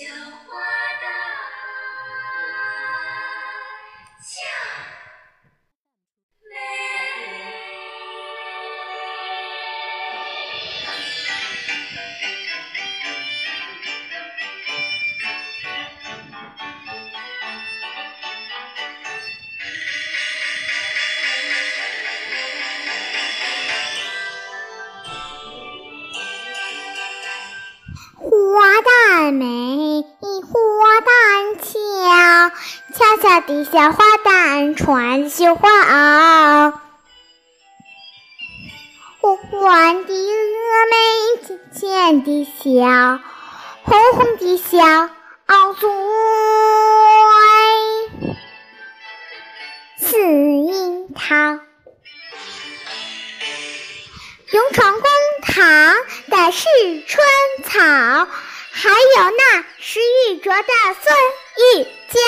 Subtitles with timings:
[0.00, 0.56] 小花
[1.02, 1.04] 旦
[4.22, 4.40] 俏
[28.18, 30.04] 花旦美，
[30.42, 31.10] 花旦
[31.60, 31.78] 俏，
[33.10, 36.72] 俏俏的小花旦穿绣花袄。
[39.20, 40.30] 弯弯的峨
[40.90, 40.96] 眉，
[41.44, 43.20] 浅浅的笑，
[43.82, 45.10] 红红的小
[45.74, 45.90] 嘴，
[49.98, 51.34] 似樱桃。
[54.52, 55.02] 勇闯公
[55.42, 55.96] 堂
[56.28, 56.68] 的是
[57.08, 57.26] 春
[57.64, 57.80] 草，
[58.70, 61.12] 还有那诗玉镯的孙
[61.74, 62.20] 玉娇，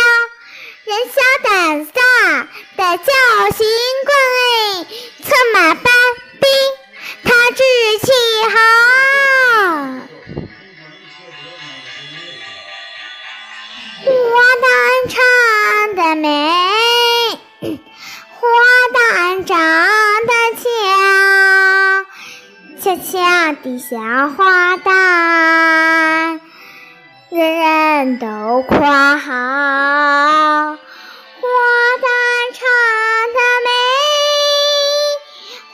[0.85, 2.03] 人小胆大
[2.77, 3.13] 的叫
[3.57, 3.65] 新
[4.05, 4.13] 贵，
[5.23, 5.85] 策马搬
[6.41, 6.45] 兵
[7.23, 7.63] 他志
[8.01, 8.11] 气
[8.51, 8.55] 豪。
[14.05, 14.11] 花
[14.59, 14.67] 旦
[15.09, 15.15] 唱
[15.95, 16.27] 得美，
[18.41, 18.43] 花
[18.93, 18.99] 旦
[19.45, 19.57] 长
[20.27, 20.65] 得俏。
[22.81, 23.97] 俏俏的小
[24.31, 26.41] 花旦，
[27.31, 27.72] 人人
[28.19, 29.31] 都夸好。
[31.41, 31.49] 花
[32.03, 32.07] 旦
[32.53, 32.61] 唱
[33.35, 33.69] 得美，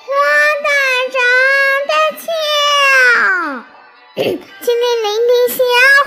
[0.05, 0.09] 花
[0.65, 0.67] 旦
[1.15, 1.19] 长
[1.89, 2.27] 得俏，
[4.63, 5.59] 清灵灵的小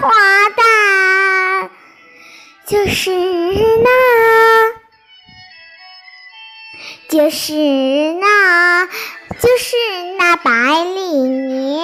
[0.07, 0.09] 花
[0.49, 0.61] 旦，
[2.67, 3.09] 就是
[3.83, 3.89] 那，
[7.09, 7.53] 就是
[8.19, 8.87] 那。
[9.41, 9.75] 就是
[10.19, 10.51] 那百
[10.83, 11.81] 里鸟。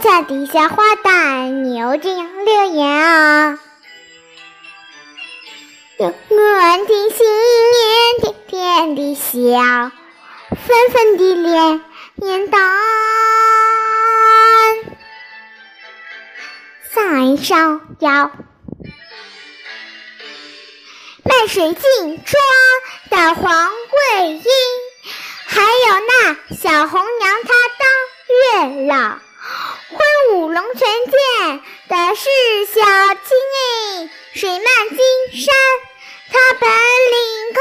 [0.00, 3.58] 俏俏的小花旦扭着杨柳腰。
[5.98, 7.26] 圆圆的心
[7.74, 9.90] 眼，甜甜的笑，
[10.50, 11.80] 粉粉的脸，
[12.14, 12.60] 脸蛋
[16.94, 18.30] 在烧腰。
[21.24, 22.40] 卖水镜妆
[23.10, 24.44] 的黄桂英，
[25.46, 27.82] 还有那小红娘，她当
[28.76, 29.18] 月老。
[30.38, 32.30] 舞龙泉剑的是
[32.66, 32.80] 小
[33.24, 34.96] 青，水漫金
[35.32, 35.52] 山，
[36.30, 36.70] 他本
[37.10, 37.18] 领
[37.56, 37.60] 高。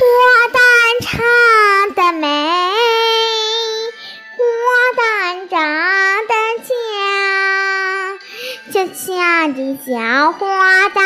[0.00, 0.02] 花
[0.50, 0.58] 旦
[1.04, 1.08] 唱
[1.94, 2.26] 得美，
[4.36, 4.42] 花
[4.96, 5.56] 旦长
[6.26, 6.68] 得俏，
[8.72, 8.98] 俏俏
[9.54, 10.98] 的小花旦。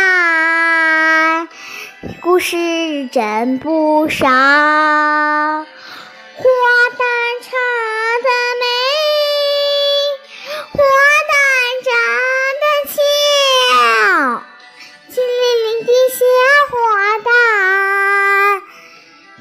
[2.22, 2.56] 故事
[3.12, 4.26] 真不少，
[6.36, 6.42] 花
[6.90, 7.00] 旦
[7.42, 7.48] 唱
[8.24, 8.28] 得
[8.60, 8.64] 美，
[10.72, 10.78] 花
[11.30, 11.32] 旦
[11.84, 11.92] 长
[12.60, 12.96] 得俏，
[15.14, 16.20] 清灵灵的小
[16.70, 16.74] 花
[17.18, 17.28] 旦，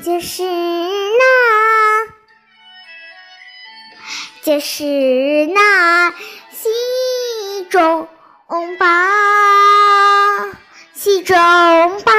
[0.03, 0.43] 就是
[1.17, 1.21] 那，
[4.43, 4.85] 就是
[5.47, 6.11] 那
[6.51, 8.07] 戏中
[8.77, 8.85] 宝，
[10.93, 11.35] 戏中
[12.05, 12.13] 宝。